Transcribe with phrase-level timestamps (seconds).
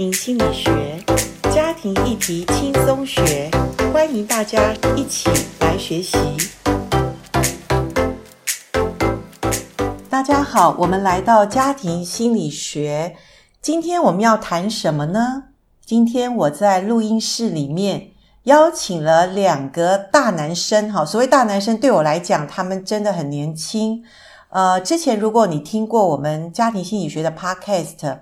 [0.00, 1.04] 庭心理学，
[1.54, 3.50] 家庭议题轻松学，
[3.92, 5.28] 欢迎大家一起
[5.60, 6.16] 来学习。
[10.08, 13.14] 大家好，我们来到家庭心理学，
[13.60, 15.42] 今天我们要谈什么呢？
[15.84, 18.12] 今天我在录音室里面
[18.44, 24.02] 邀请了两个大男生，哈，所谓大男生对我来讲，他们真的很年轻。
[24.48, 28.20] 呃，之前如果你听过我们家庭心理学的 podcast，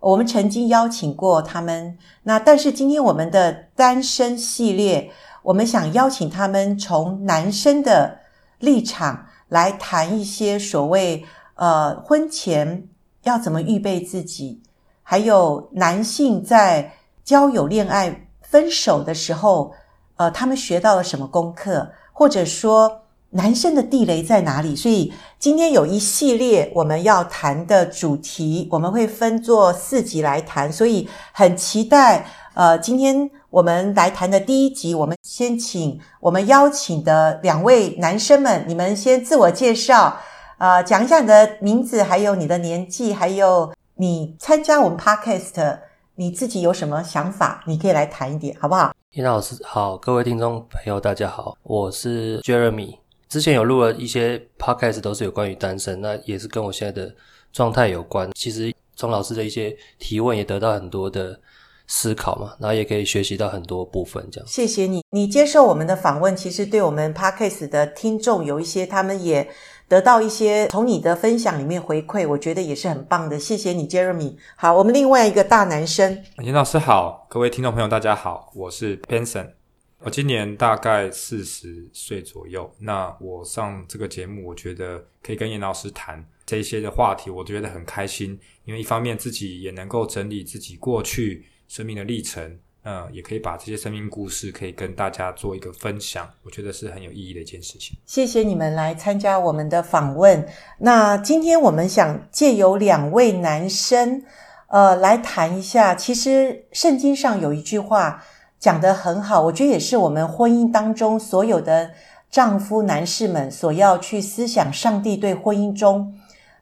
[0.00, 1.96] 我们曾经邀请过他们。
[2.22, 5.10] 那但是今天我们的单身系列，
[5.42, 8.18] 我们想邀请他们从男生的
[8.58, 12.88] 立场来谈一些所谓呃婚前
[13.22, 14.62] 要怎么预备自己，
[15.02, 19.74] 还有男性在交友、恋爱、分手的时候，
[20.16, 23.02] 呃，他们学到了什么功课，或者说。
[23.32, 24.74] 男生的地雷在哪里？
[24.74, 30.72] 所以今天有一系列我们要谈的主题，我们会分作四集来谈。
[30.72, 40.18] 所以很期待，呃，今天我们来谈的第一集，我们先请我们邀请的两位男生们，你们先自我介绍，
[40.58, 45.78] 呃，讲一下你的名字，还有你的年纪，还有你参加我们 Podcast，
[46.16, 47.62] 你自己有什么想法？
[47.66, 48.92] 你可以来谈一点，好不好？
[49.12, 52.98] 叶老师好，各位听众朋友大家好，我是 Jeremy。
[53.30, 57.14] 之前有录了一些 podcast，都是有关于单身，那也是跟我现在的
[57.52, 58.28] 状态有关。
[58.34, 61.38] 其实从老师的一些提问也得到很多的
[61.86, 64.28] 思考嘛，然后也可以学习到很多部分。
[64.32, 69.48] 这样，谢谢你，你接受我们的访问，其实对我们 podcast 的听众有一些，他们也
[69.86, 73.38] 得到一些从你的分享里面回馈，我觉得也是很棒的。
[73.38, 74.34] 谢谢你，Jeremy。
[74.56, 79.59] 好，我们另外一个大男生，严老师好，各位听众朋友大家好，我是 Benson。
[80.02, 97.98] 我今年大概四十岁左右，那我上这个节目，我觉得可以跟严老师谈这些的话题，我觉得很开心，因为一方面自己也能够整理自己过去生命的历程，呃，也可以把这些生命故事可以跟大家做一个分享，我觉得是很有意义的一件事情。
[98.06, 100.48] 谢谢你们来参加我们的访问。
[100.78, 104.24] 那今天我们想借由两位男生，
[104.68, 108.24] 呃，来谈一下，其实圣经上有一句话。
[108.60, 111.90] 讲得很好，我觉得也是我们婚姻当中所有的
[112.30, 116.14] 丈夫男士们所要去思想上帝对婚姻中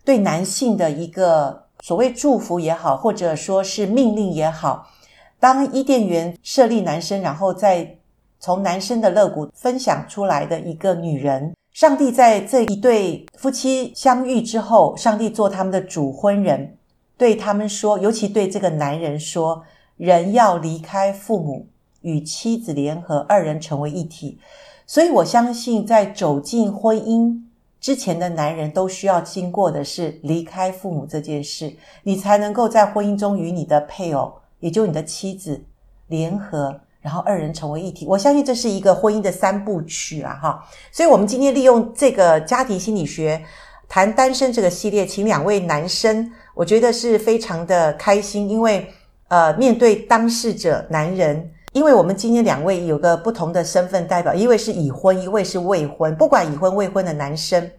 [0.04, 4.88] 对男性的一个所谓祝福也好，或者说是命令也好。
[5.40, 7.96] 当伊甸园设立男生，然后再
[8.38, 16.76] 从男生的肋骨分享出来的一个女人，上帝在这一对夫妻相遇之后，上帝做他们的主婚人，
[17.16, 19.64] 对他们说，尤其对这个男人说，
[19.96, 21.66] 人要离开父母。
[22.02, 24.38] 与妻子联合，二人成为一体。
[24.86, 27.42] 所以我相信，在走进婚姻
[27.78, 31.70] 之前的男人都需要经过的是离开父母这件事，
[32.04, 35.62] 你才能够在婚姻中与你的配偶，也就你的妻子
[36.06, 38.06] 联合，然后二人成为一体。
[38.06, 40.64] 我相信这是一个婚姻的三部曲啊，哈。
[40.90, 43.44] 所以，我们今天利用这个家庭心理学
[43.88, 48.90] 谈单身这个系列，请两位男生，我觉得是非常的开心，因为
[49.28, 51.52] 呃，面对当事者男人。
[51.72, 56.14] 因为我们今天两位有个不同的身份代表，一位是已婚，一位是未婚。
[56.16, 57.70] 不管已婚未婚的男生，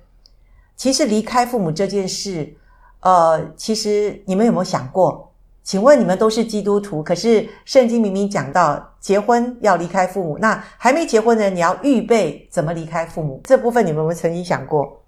[0.76, 2.56] 其实离开父母这件事，
[3.02, 5.34] 呃，其实你们有没有想过？
[5.64, 13.42] 请问你们都是基督徒，可是圣经明明讲到结婚要离开父母，那还没结婚的人你要预备怎么离开父母？
[13.44, 15.04] 这部分你们有没有曾经想过？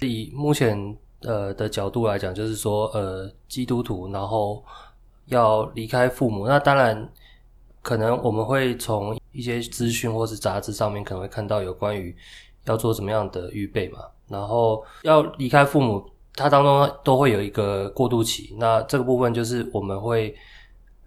[0.00, 4.62] 以目前呃的角度来讲，就是说呃基督徒，然后
[5.26, 7.08] 要离开父母，那当然。
[7.86, 12.12] 可能我们会从一些资讯或是杂志上面可能会看到有关于
[12.64, 16.04] 要做怎么样的预备嘛，然后要离开父母，
[16.34, 18.56] 它当中都会有一个过渡期。
[18.58, 20.34] 那这个部分就是我们会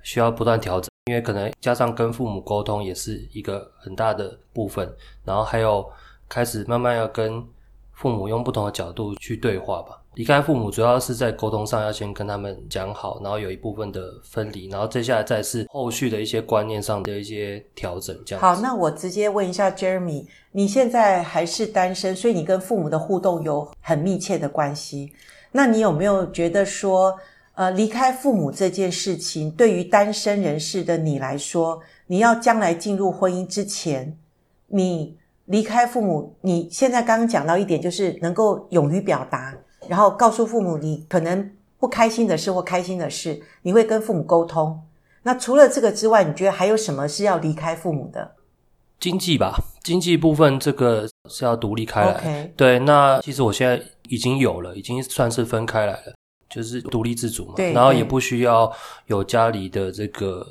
[0.04, 4.90] 需要不断调整，因为可能加上跟父母沟通也是一个很大的部分，
[5.26, 5.86] 然后还有
[6.30, 7.46] 开始慢慢要跟
[7.92, 9.99] 父母用不同的角度去对话吧。
[10.16, 18.18] 离开父母主要是在沟通上要先跟他们讲好，然后有一部分的分离，然后接下来再是后续的一些观念上的一些调整。
[18.26, 18.42] 这样。
[18.42, 25.14] 好，那我直接问一下 Jeremy，你现在还是单身，所以你跟父母的互动有很密切的关系。
[25.52, 27.18] 那你有没有觉得说，
[27.54, 34.18] 呃，离开父母这件事情，对于单身人士的你来说，你要将来进入婚姻之前，
[34.68, 39.56] 你离开父母，你现在刚刚讲到一点，就是能够勇于表达。
[39.90, 44.80] 然后告诉父母你可能不开心的事或开心的事，你会跟父母沟通。
[45.24, 48.36] 那除了这个之外，你觉得还有什么是要离开父母的？
[49.00, 52.52] 经济吧，经济部分这个是要独立开来。
[52.56, 56.14] 对，那其实我现在已经有了，已经算是分开来了。
[56.50, 58.72] 就是独立自主嘛，对，然后也不需要
[59.06, 60.44] 有家里的这个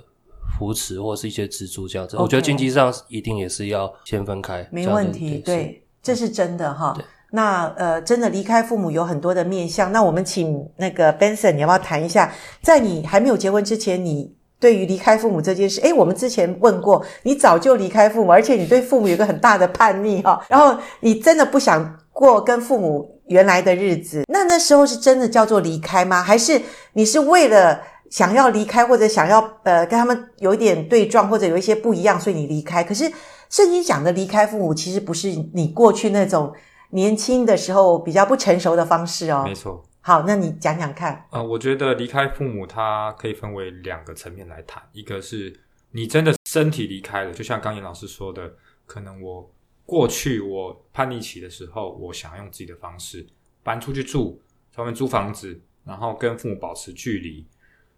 [0.56, 2.16] 扶持或是一些资助这样子。
[2.16, 6.96] 我觉得经济上一定也是要先分开，没问题，对，对，这是真的哈。
[7.30, 9.92] 那呃，真的离开父母有很多的面向。
[9.92, 12.32] 那我们请那个 Benson，你要不要谈一下，
[12.62, 15.78] 在你还没有结婚之前，你对于离开父母这件事？
[15.82, 24.24] 诶，我们之前问过，你早就离开父母，而且你对父母有个很大的叛逆哈，然后你真的不想过跟父母原来的日子。
[24.28, 26.22] 那那时候是真的叫做离开吗？
[26.22, 26.58] 还是
[26.94, 27.78] 你是为了
[28.10, 32.82] 想要离开，或者想要呃跟他们有一点对撞，或者有一些不一样，所以你离开？
[32.82, 33.04] 可是
[33.50, 36.50] 圣经讲的离开父母，其实不是你过去那种。
[36.90, 39.84] 年轻的时候比较不成熟的方式哦，没错。
[40.00, 41.26] 好，那你讲讲看。
[41.30, 44.82] 呃，我觉得离开父母，它可以分为两个层面来谈。
[44.92, 45.54] 一个是
[45.90, 48.54] 你真的身体离开了，就像刚严老师说的，
[48.86, 49.52] 可能我
[49.84, 53.26] 过去我叛逆期的时候，我想用自己的方式
[53.62, 54.40] 搬出去住，
[54.72, 57.46] 专门租房子，然后跟父母保持距离。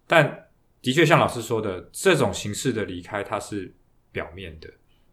[0.09, 0.49] 但
[0.83, 3.73] 的确像老师说的，这种形式的离开，它是
[4.11, 4.69] 表面的，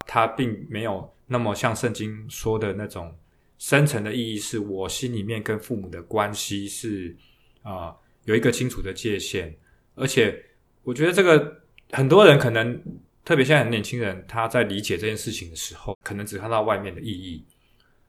[0.07, 3.15] 它并没有那么像圣经说的那种。
[3.57, 7.15] 深层的意义是我心里面跟父母的关系是
[7.63, 7.93] 啊、
[8.23, 9.53] 有一个清楚的界限，
[9.95, 10.41] 而且
[10.83, 11.61] 我觉得这个
[11.91, 12.81] 很多人可能
[13.25, 17.43] 特别现在很年轻人，他在理解这件事情的时候，可能只看到外面的意义，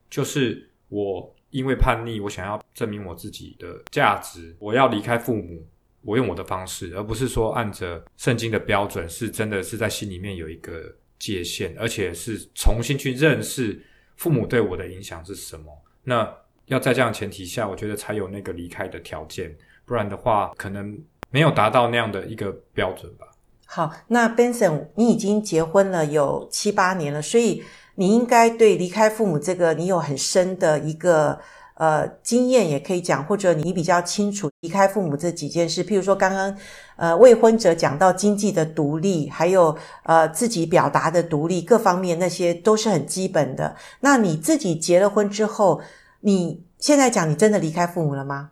[0.09, 5.67] 就是我因为叛逆，我想要证明我自己的价值，我要离开父母，
[6.03, 13.83] 我用我的方式，而不是说按着圣经的标准，是真的是在心里面有一个界限，而且是重新去认识。
[14.19, 15.65] 父母对我的影响是什么？
[16.03, 16.31] 那
[16.65, 19.53] 要在这样前提下，我觉得才有那个离开的条件，
[19.85, 20.95] 不然的话，可能
[21.31, 23.25] 没有达到那样的一个标准吧。
[23.65, 27.63] 好，那 Benson，你已经结婚了有七八年了，所以
[27.95, 31.39] 你应该对离开父母这个，你有很深的一个。
[31.79, 36.53] 呃，经验也可以讲，或者你比较清楚离开父母这几件事，譬如说刚刚
[36.97, 43.77] 呃未婚者讲到经济的独立，还有呃自己表达的独立，各方面那些都是很基本的。
[44.01, 45.81] 那你自己结了婚之后，
[46.19, 48.51] 你现在讲你真的离开父母了吗？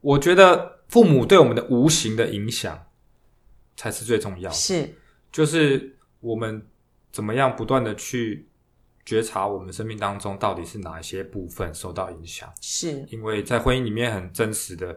[0.00, 2.86] 我觉得父母对我们的无形的影响
[3.76, 4.94] 才是最重要的，是，
[5.32, 6.64] 就是我们
[7.10, 8.46] 怎么样不断的去。
[9.04, 14.96] 觉察我们生命当中到底是哪一些部分受到影响，是因为在婚姻里面很真实的，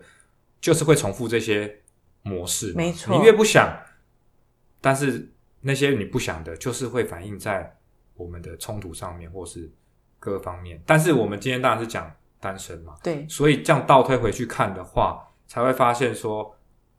[0.61, 1.81] 就是会重复这些
[2.21, 2.71] 模式。
[2.73, 3.67] 没错，你越不想，
[4.79, 5.27] 但是
[5.61, 7.75] 那些你不想的，就是会反映在
[8.13, 9.71] 我们的冲突上面，或是
[10.19, 10.79] 各方面。
[10.85, 16.55] 但是我们今天当然是讲单身嘛，对，所以这样倒推回去看的话，才会发现说，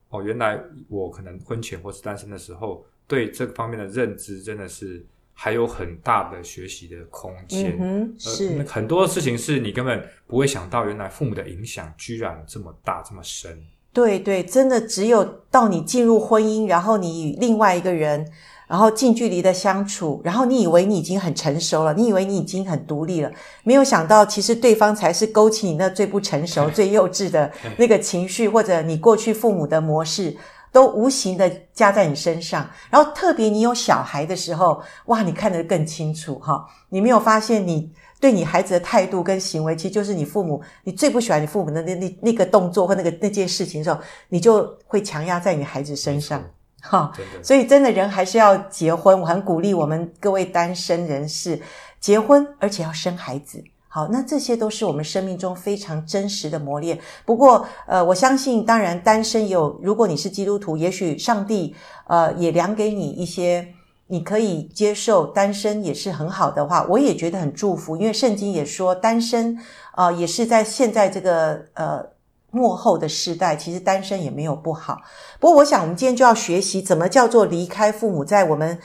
[0.08, 5.06] 哦，原来我可能婚前或是单身的时候，对这个方面的认知真的是。
[5.38, 13.62] 还有很大的学习的空间，嗯，是，呃，很多事情是你根本不会想到，原来父母的影响居然这么大这么深。
[13.92, 18.26] 对对，真的只有到你进入婚姻，然后你与另外一个人，
[18.66, 23.30] 然后近距离的相处，然后你以为你已经很成熟了，你以为你已经很独立了，
[23.62, 30.34] 没有想到其实对方才是勾起你那最不成熟、 最幼稚的那个情绪，或者你过去父母的模式。
[30.76, 36.68] 都无形的加在你身上，然后特别你有小孩的时候，哇，你看得更清楚哈。
[36.90, 37.90] 你没有发现你
[38.20, 46.44] 对你孩子的态度跟行为，其实就是你父母，你最不喜欢你父母的那那那个动作或那个那件事情的时候，你就会强压在你孩子身上
[46.82, 47.10] 哈。
[47.42, 51.58] 所以真的人还是要结婚，我很鼓励我们各位单身人士
[51.98, 53.64] 结婚，而且要生孩子。
[53.96, 56.98] 好，那这些都是我们生命中非常真实的磨练。
[57.24, 61.74] 不过，呃，我相信，当然，单身有，如果你是基督徒，也许上帝，
[62.06, 63.66] 呃，也量给你一些，
[64.08, 69.58] 你可以接受单身也是很好的话，我也觉得很祝福，因为圣经也说，单身，
[69.96, 72.04] 呃，也是在现在这个呃
[72.50, 74.98] 末后的世代，其实单身也没有不好。
[75.40, 78.78] 不过，我想我们今天就要学习怎么叫做离开父母，在我们。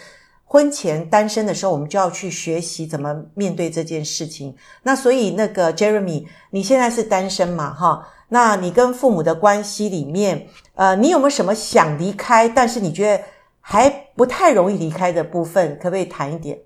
[0.51, 4.53] 婚前单身的时候，我们就要去学习怎么面对这件事情。
[4.83, 7.73] 那所以，那个 Jeremy，你现在是单身嘛？
[7.73, 13.23] 哈，那你跟父母的关系里面，呃，你有没有什么想离开，但是你觉得
[13.61, 15.77] 还不太容易离开的部分？
[15.77, 16.59] 可不可以谈一点？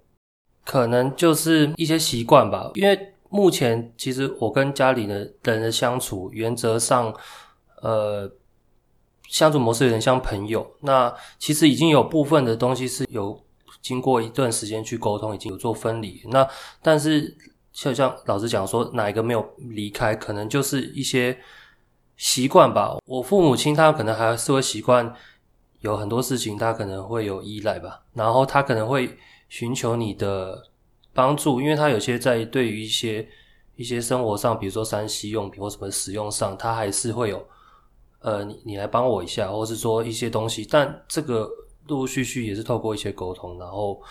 [0.65, 2.71] 可能就是一些习惯吧。
[2.73, 7.13] 因为目前其实我跟家里的人的相处，原则上，
[7.83, 8.27] 呃，
[9.29, 10.65] 相处模式有点像朋友。
[10.81, 13.44] 那其实已经有部分的东西是有。
[13.85, 16.19] 经过一段时间去沟通，已经有做分离。
[16.29, 16.47] 那
[16.81, 17.37] 但是
[17.71, 21.37] 就像老师讲说，哪一个没有离开，可能就是一些
[22.17, 22.97] 习惯吧。
[23.05, 25.13] 我父母亲他可能还是会习惯
[25.81, 28.01] 有很多事情，他可能会有依赖吧。
[28.13, 29.15] 然后他可能会
[29.49, 30.63] 寻求你的
[31.13, 33.29] 帮助，因为他有些在对于一些
[33.75, 37.47] 一些生活上，比如说三 C 用品或什么使用上，他还是会有
[38.21, 40.67] 呃，你你来帮我一下，或是说一些东西。
[40.67, 41.47] 但这个
[41.87, 44.01] 陆陆续续也是透过一些沟通，然后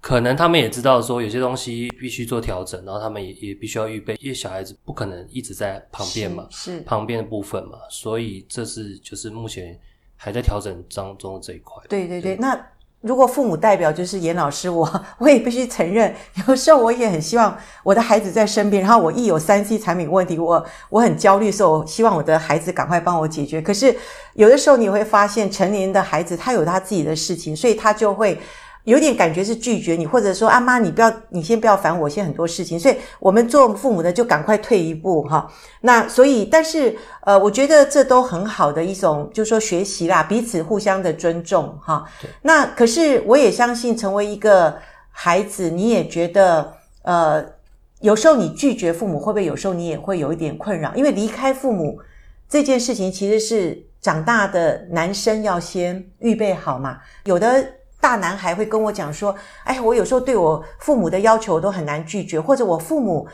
[0.00, 9.78] 可能他们也知道说有些东西必须做调整，然后他们也也必须要预备，因为小孩子不可能一直在旁边嘛，是，是旁边的部分嘛，所以这是就是目前
[10.16, 11.82] 还在调整当中的这一块。
[11.88, 12.70] 对对对，对那。
[13.02, 14.88] 如果父母代表就是严老师，我
[15.18, 16.12] 我也必须承认，
[16.48, 18.82] 有时候我也很希望我的孩子在身边。
[18.82, 23.60] 然后我一有三 C 产品问题，我我很焦虑的时候，我希望我的孩子赶快帮我解决。
[23.60, 23.96] 可是
[24.34, 28.40] 有的时候你会发现，成年的孩子他有他自己的事情，所以他就会。
[28.86, 35.50] 有点感觉是拒绝你，或者说啊妈，你不要，你先不要烦我，现在很多事情，所以我们做父母的就赶快退一步哈。
[35.80, 42.04] 那所以，但是呃，我觉得这都很好的一种，就是说学习啦，彼此互相的尊重哈。
[42.42, 44.78] 那可是我也相信，成为一个
[45.10, 47.44] 孩子，你也觉得呃，
[48.02, 50.94] 有时候你拒绝父母，会不会有时候你也会有一点困扰？
[50.94, 51.98] 因为离开父母
[52.48, 57.66] 这件事情，其实是长大的男生要先预备好嘛，有的。
[58.06, 59.34] 大男孩会跟我讲说
[59.66, 63.26] ：“哎，我有时候对我父母的要求都很难拒绝，或者我父母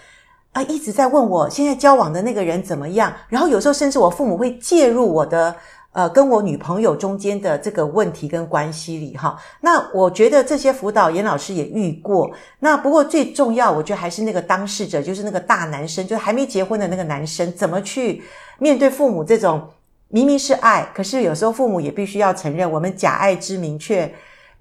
[0.52, 3.12] 啊一直在问我现在交往的那个人怎么样。
[3.28, 5.54] 然后有时候甚至我父母会介入我的
[5.92, 9.38] 呃跟我女朋友中间的这个问题跟关系里哈。
[9.60, 12.30] 那我觉得这些辅导严老师也遇过。
[12.60, 18.22] 那不过最重要，我觉得还是那个当事者，就是那个大男生，就是还没结婚的那个男生，怎么去
[18.58, 19.68] 面对父母这种
[20.08, 24.10] 明明是爱，可是有时候父母也必须要承认，我们假爱之名却。”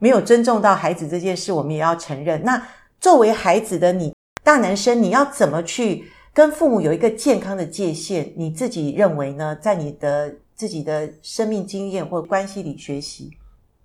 [0.01, 2.43] 没有尊重到孩子这件事，我们也要承认。
[2.43, 2.67] 那
[2.99, 4.11] 作为孩子的你，
[4.43, 8.33] 大男生，你要怎么去跟父母有一个健康的界限？
[8.35, 9.55] 你自己认为呢？
[9.57, 13.29] 在你的自己的生命经验或关系里学习？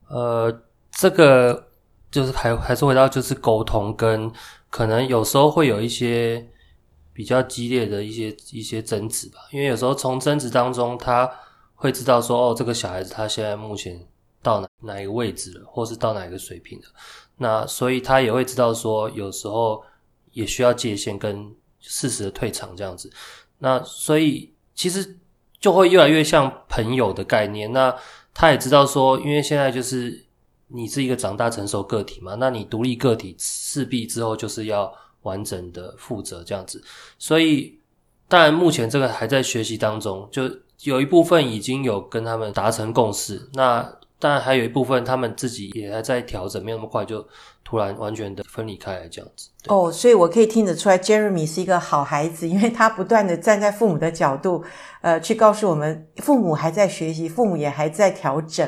[0.09, 1.69] 呃，这个
[2.11, 4.33] 就是还还是回到就是沟通，跟
[4.71, 6.43] 可能有时候会有一些
[7.13, 9.41] 比较激烈的一些一些争执吧。
[9.53, 11.31] 因为有时候从争执当中，他
[11.75, 14.01] 会知道说，哦，这个小孩子他现在目前。
[14.47, 16.85] 到哪哪一个位置了，或是到哪一个水平了，
[17.39, 19.83] 那所以他也会知道说，有时候
[20.31, 23.13] 也需要界限跟适时的退场这样子。
[23.59, 25.19] 那所以其实
[25.59, 27.73] 就会越来越像朋友的概念。
[27.73, 27.93] 那
[28.33, 30.25] 他也知道说，因为现在就是
[30.69, 36.81] 你是一个长大成熟个体嘛，那你独立个体势必之后就是要完整的负责这样子。
[37.19, 37.81] 所以
[38.29, 40.49] 当然目前这个还在学习当中，就
[40.83, 43.51] 有一部分已经有跟他们达成共识。
[43.55, 47.23] 那但还有一部分，他们自己也还在调整，没有那么快就
[47.63, 49.51] 突然完全的分离开来这样子。
[49.67, 54.65] 哦，所以我可以听得出来，Jeremy 是一个好孩子，因为他不断的站在父母的角度，
[55.03, 58.67] 呃，去告诉我们，父母还在学习，父母也还在调整。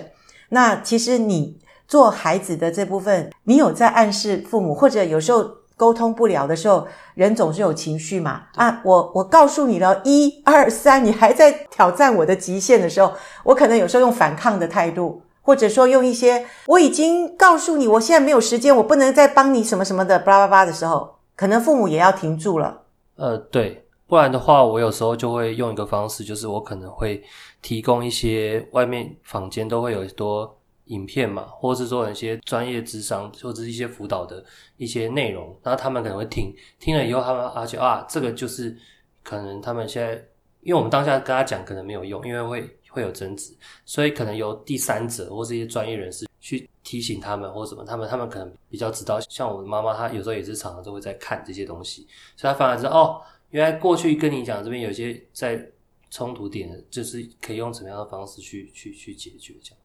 [0.50, 8.42] 那其实你做孩子的这部分，你有在暗示父母，或者有时候沟通不了的时候，人总是有情绪嘛。
[8.56, 13.14] 啊，我我告诉你了，一二三，你还在挑战我的极限的时候，
[13.44, 15.22] 我可能有时候用反抗的态度。
[15.48, 22.82] 或者说用一些我已经告诉你，我现在没有时间，我不能再帮你什么什么的，巴拉巴拉的时候，可能父母也要停住了。
[23.16, 27.24] 呃，对，不然的话，我有时候就会用一个方式，就是我可能会
[27.62, 30.54] 提供一些外面坊间都会有多
[30.88, 34.44] 影片嘛，或是说一些专业智商或者是一些辅导的
[34.76, 38.76] 一些内容，然后他们可能会听，听了以后他们而且啊，这个就是
[39.24, 40.12] 可能他们现在，
[40.60, 42.77] 因为我们当下跟他讲可能没有用，因为会。
[42.90, 43.52] 会有争执，
[43.84, 49.20] 所以可能由第三者或是一些专业人士去提醒他们，或什么，他们他们可能比较知道。
[49.28, 55.64] 像我的妈妈，她有时候也是常常都会在看这些东西，所以她反而知道哦，原来过去跟你讲这边有些在
[56.10, 59.78] 冲突点，就是可以用什么样的方式去去去解决这样。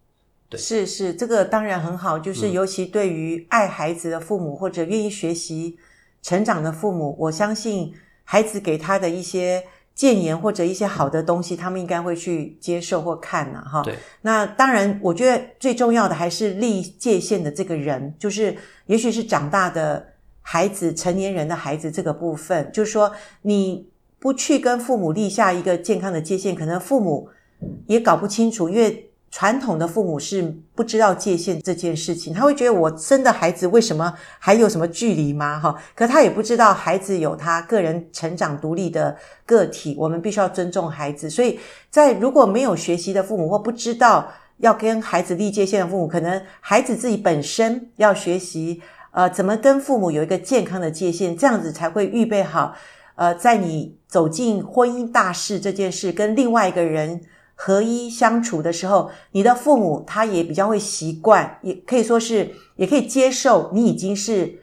[0.50, 5.78] 对，是是，这个当然很好，就是尤其对于爱孩子的父母、嗯、或者愿意学习
[6.22, 7.94] 成长的父母，我相信
[8.24, 9.66] 孩子给他的一些。
[9.96, 13.82] 建言或者一些好的东西，他们应该会去接受或看呐，哈。
[13.84, 13.96] 对。
[14.22, 18.56] 那当然，我觉得最重要的还是立界限的这个人，就是
[18.88, 23.12] 也许是长大的孩子、成年人的孩子这个部分，就是说
[23.44, 27.30] 你不去跟父母立下一个健康的界限，可能父母
[27.88, 29.10] 也搞不清楚，因为。
[29.36, 30.44] 传统的父母是
[30.76, 35.60] 不知道界限这件事情，他会觉得我生的孩子为什么还有什么距离吗？
[35.60, 41.32] 哈，可他也不知道孩子有他个人成长独立的个体，我们必须要尊重孩子。
[41.32, 41.60] 所以
[41.90, 52.76] 在如果没有学习的父母或不知道要跟孩子立界限的父母，可能孩子自己本身要学习，呃，怎么跟父母有一个健康的界限，这样子才会预备好，
[53.16, 57.20] 呃，在你走进婚姻大事这件事，跟另外一个人。
[57.56, 64.60] 合一相处的时候，你的父母他也比较会习惯，也可以说是也可以接受你已经是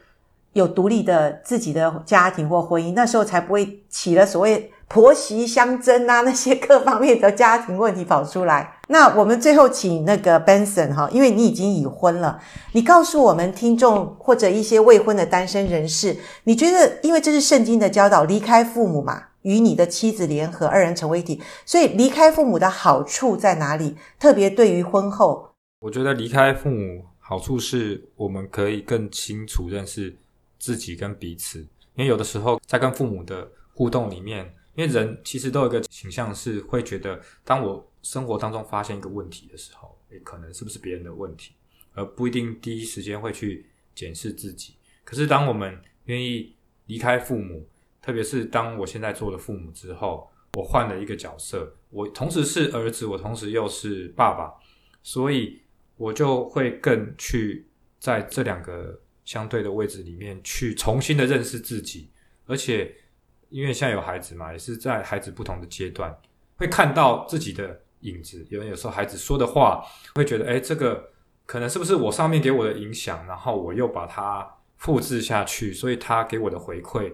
[0.53, 8.75] 有独立的自己的家庭或婚姻，那时候才不会起了所谓婆媳相争啊，那些各方面的家庭问题跑出来。
[8.91, 12.41] 那我们最后请那个 Benson 哈，因为你已经已婚了，
[12.73, 23.97] 你告诉我们听众或者一些未婚的单身人士，你觉得因为这是圣经的教导，离开父母嘛，与你的妻子联合，二人成为一体，所以离开父母的好处在哪里？
[24.19, 30.17] 特别对于婚后，我觉得离开父母好处是我们可以更清楚认识
[30.59, 31.61] 自己跟彼此，
[31.95, 34.55] 因为有的时候在跟父母的互动里面。
[34.77, 41.53] 因为人其实都有一个倾向，是会觉得，当我生活当中发现一个问题的时候，诶，可能是不是别人的问题，
[41.93, 43.67] 而不一定第一时间会去
[43.97, 44.75] 检视自己。
[45.05, 46.55] 可是，当我们愿意
[46.87, 47.67] 离开父母，
[48.01, 54.53] 特别是当我现在做了父母之后，我换了一个角色，我同时是儿子，我同时又是爸爸，
[55.03, 55.61] 所以
[55.97, 62.11] 我就会更去在这两个相对的位置里面去重新的认识自己，
[62.47, 62.95] 而且。
[63.53, 66.17] 因为现在有孩子嘛，也是在孩子不同的阶段，
[66.55, 68.47] 会看到自己的影子。
[68.49, 71.11] 有人有时候孩子说的话，会觉得，诶，这个
[71.47, 77.13] 可能是不是我上面给我的影响，然后我又把它复制下去，所以他给我的回馈，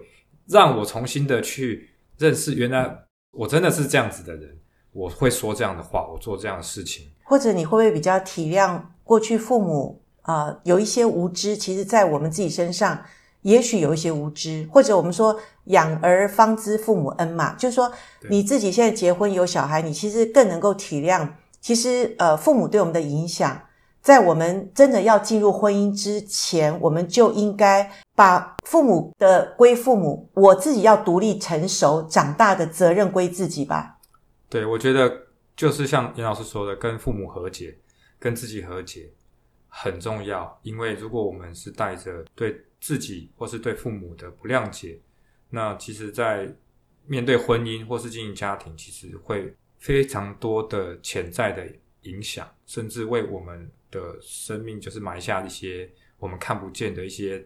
[0.49, 2.99] 让我重新的去认识，原来
[3.31, 4.57] 我真的是这样子的人，
[4.91, 7.07] 我会说这样的话，我做这样的事情。
[7.23, 13.03] 或者你会不会比较体谅过去父母啊，呃，有一些无知，其实在我们自己身上。
[13.43, 17.89] 也许有一些无知，或者我们说养儿方知父母恩嘛，就是说
[18.29, 21.29] 你自己现在结婚有小孩，你其实更能够体谅，
[21.61, 23.61] 其实呃父母对我们的影响，
[24.01, 33.99] 在我们真的要进入婚姻之前，我们就应该把父母的归父母，我自己要独立成熟长大的责任归自己吧。
[34.49, 37.77] 对，我觉得就是像严老师说的，跟父母和解，
[38.19, 39.11] 跟自己和解
[39.69, 42.61] 很重要，因为如果我们是带着对。
[42.79, 44.99] 自己或是对父母的不谅解，
[45.49, 46.47] 那其实，在
[47.07, 51.67] 面对婚姻或是经营家庭，其实会非常多的潜在的
[52.03, 57.43] 影响，甚至为我们的生命就是埋下一些我们看不见的一些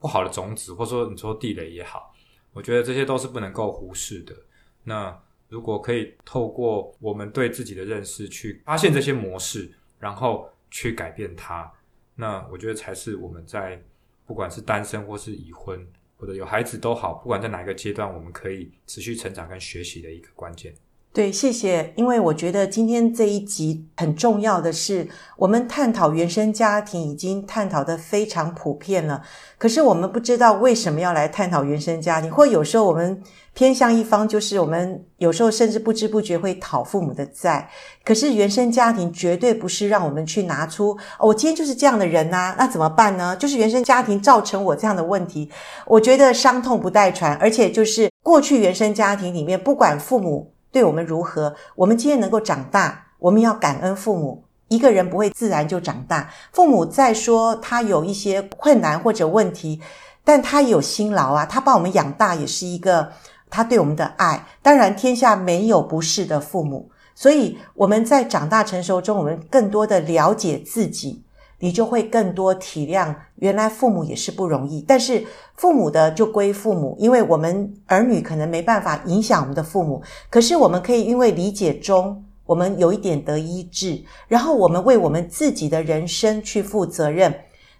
[0.00, 2.12] 不好的种子，或者说你说地雷也好，
[2.52, 4.34] 我觉得这些都是不能够忽视的。
[4.82, 5.16] 那
[5.48, 11.72] 如果可以透过我们对自己的认识去发现这些模式，然后去改变它，
[12.16, 13.80] 那我觉得才是我们在。
[14.26, 15.84] 不管是单身或是已婚，
[16.16, 20.72] 或者有孩子都好，不管在哪一个阶段，我们可以持续成长跟学习的一个关键。
[21.12, 21.92] 对，谢谢。
[21.96, 29.20] 因为我觉得今天这一集很重要的是，我们探讨原生家庭已经探讨得非常普遍了。
[29.58, 33.20] 可是我们不知道为什么要来探讨原生家庭，或有时候我们
[33.54, 37.68] 偏向一方，就是我们有时候甚至不知不觉会讨父母的债。
[38.04, 43.34] 可是原生家庭绝对不是让我们去拿出，哦，我今天就是这样的人呐，那怎么办呢？
[43.36, 45.50] 就是原生家庭造成我这样的问题。
[45.86, 50.52] 我觉得伤痛不待传，而且就是过去原生家庭里面，不管父母。
[50.72, 51.54] 对我们如何？
[51.76, 54.44] 我们今天能够长大，我们要感恩父母。
[54.68, 59.80] 一个人不会自然就长大，父母再说他有一些困难或者问题，
[60.22, 63.10] 但他也有辛劳啊，他把我们养大也是一个
[63.50, 64.46] 他对我们的爱。
[64.62, 71.24] 当然，天下没有不是的父母，所以我们在长大成熟中，我们更多的了解自己。
[71.60, 74.84] 你就会更多体谅，原来父母也是不容易。
[74.86, 87.32] 但是父母的就归父母，因为我们儿女可能没办法影响我们的父母，可是我们可以因为理解中，我们有一点得医治，然后我们为我们自己的人生去负责任。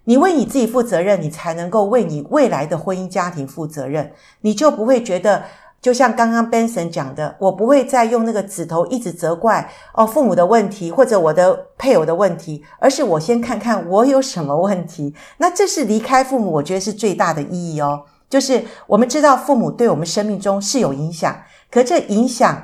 [0.04, 4.12] 你为你自己负责任，你才能够为你未来的婚姻家庭负责任，
[4.42, 5.44] 你就不会觉得。
[5.80, 15.14] 就像刚刚 Benson 讲的，我不会再用那个指头一直责怪哦父母的问题或者我的配偶的问题，而是我先看看我有什么问题。
[15.38, 18.04] 那这是离开父母，我觉得是最大的意义哦。
[18.28, 21.34] 就是我们知道父母对我们生命中是有影响，
[21.70, 22.62] 可这影响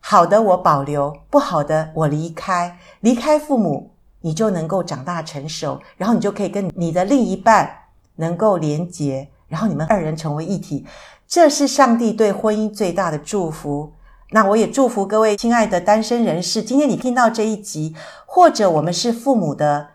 [0.00, 2.78] 好的我保留，不好的我离开。
[3.00, 3.90] 离开父母，
[4.22, 7.70] 你就能够长大成熟，然后你就可以跟你的另一半
[8.16, 10.86] 能够连结，然后你们二人成为一体。
[11.28, 13.92] 这是上帝对婚姻最大的祝福。
[14.30, 17.94] 那我也祝福各位亲爱的单身人士，今天你听到这一集，
[18.26, 19.88] 或者我们是父母的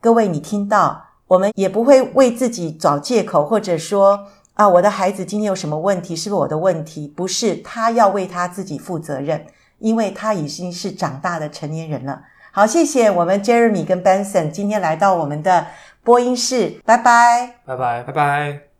[0.00, 7.06] 各位，你听到，我们也不会为自己找借口，或者说啊，我的孩子今天有什么问题，是不是我的问题？
[7.08, 9.46] 不是，他要为他自己负责任，
[9.78, 12.22] 因为他已经是长大的成年人了。
[12.52, 15.66] 好，谢谢我们 Jeremy 跟 Benson 今天来到我们的
[16.02, 18.73] 播音室，拜拜，拜拜，拜拜。